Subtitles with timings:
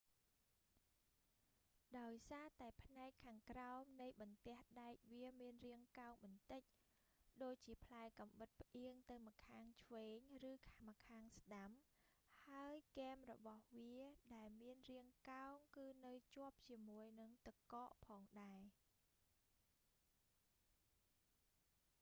[1.99, 6.61] ដោយសារតែផ្នែកខាងក្រោមនៃបន្ទះដែកវាមានរាងកោងបន្តិច
[7.43, 10.17] ដូចជាផ្លែកាំបិតផ្អៀងទៅម្ខាងឆ្វេង
[10.49, 10.53] ឬ
[10.87, 11.69] ម្ខាងស្តាំ
[12.49, 13.95] ហើយគែមរបស់វា
[14.35, 18.61] ដែលមានរាងកោងគឺនៅជាប់ជាមួយនឹងទឹកកកផងដែរ